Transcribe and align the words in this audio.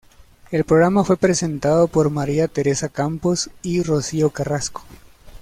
El 0.49 0.63
programa 0.63 1.03
fue 1.03 1.15
presentado 1.15 1.87
por 1.87 2.09
María 2.09 2.47
Teresa 2.47 2.89
Campos 2.89 3.51
y 3.61 3.83
Rocío 3.83 4.31
Carrasco. 4.31 4.83